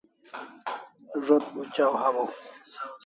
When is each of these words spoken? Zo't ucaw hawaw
Zo't 1.25 1.45
ucaw 1.61 1.93
hawaw 2.01 2.31